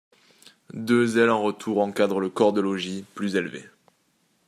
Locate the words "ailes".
1.19-1.29